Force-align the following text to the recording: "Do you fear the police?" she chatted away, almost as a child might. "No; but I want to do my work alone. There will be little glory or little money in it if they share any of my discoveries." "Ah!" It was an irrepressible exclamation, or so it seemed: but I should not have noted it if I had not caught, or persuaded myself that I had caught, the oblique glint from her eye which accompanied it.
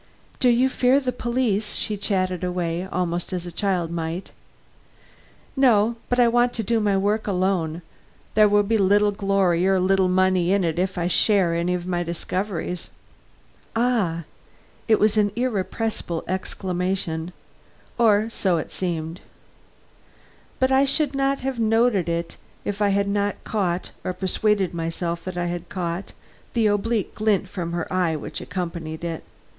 "Do 0.39 0.49
you 0.49 0.67
fear 0.67 0.99
the 0.99 1.11
police?" 1.11 1.75
she 1.75 1.95
chatted 1.95 2.43
away, 2.43 2.87
almost 2.91 3.31
as 3.33 3.45
a 3.45 3.51
child 3.51 3.91
might. 3.91 4.31
"No; 5.55 5.95
but 6.09 6.19
I 6.19 6.27
want 6.27 6.53
to 6.53 6.63
do 6.63 6.79
my 6.79 6.97
work 6.97 7.27
alone. 7.27 7.83
There 8.33 8.49
will 8.49 8.63
be 8.63 8.79
little 8.79 9.11
glory 9.11 9.67
or 9.67 9.79
little 9.79 10.07
money 10.07 10.53
in 10.53 10.63
it 10.63 10.79
if 10.79 10.95
they 10.95 11.07
share 11.07 11.53
any 11.53 11.75
of 11.75 11.85
my 11.85 12.01
discoveries." 12.01 12.89
"Ah!" 13.75 14.23
It 14.87 14.99
was 14.99 15.17
an 15.17 15.31
irrepressible 15.35 16.23
exclamation, 16.27 17.31
or 17.99 18.27
so 18.27 18.57
it 18.57 18.71
seemed: 18.71 19.21
but 20.57 20.71
I 20.71 20.83
should 20.83 21.13
not 21.13 21.41
have 21.41 21.59
noted 21.59 22.09
it 22.09 22.37
if 22.65 22.81
I 22.81 22.89
had 22.89 23.07
not 23.07 23.43
caught, 23.43 23.91
or 24.03 24.13
persuaded 24.13 24.73
myself 24.73 25.23
that 25.25 25.37
I 25.37 25.45
had 25.45 25.69
caught, 25.69 26.13
the 26.55 26.65
oblique 26.65 27.13
glint 27.13 27.47
from 27.47 27.71
her 27.73 27.85
eye 27.93 28.15
which 28.15 28.41
accompanied 28.41 29.03
it. 29.03 29.23